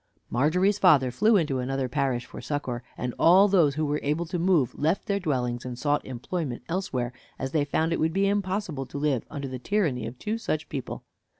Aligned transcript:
Margery's 0.31 0.79
father 0.79 1.11
flew 1.11 1.37
into 1.37 1.59
another 1.59 1.87
parish 1.87 2.25
for 2.25 2.41
succor, 2.41 2.81
and 2.97 3.13
all 3.19 3.47
those 3.47 3.75
who 3.75 3.85
were 3.85 3.99
able 4.01 4.25
to 4.25 4.39
move 4.39 4.73
left 4.73 5.05
their 5.05 5.19
dwellings 5.19 5.63
and 5.63 5.77
sought 5.77 6.03
employment 6.07 6.63
elsewhere, 6.67 7.13
as 7.37 7.51
they 7.51 7.65
found 7.65 7.93
it 7.93 7.99
would 7.99 8.11
be 8.11 8.27
impossible 8.27 8.87
to 8.87 8.97
live 8.97 9.27
under 9.29 9.47
the 9.47 9.59
tyranny 9.59 10.07
of 10.07 10.17
two 10.17 10.39
such 10.39 10.69
people. 10.69 11.03